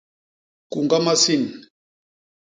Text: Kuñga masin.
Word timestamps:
Kuñga 0.71 0.97
masin. 1.05 1.43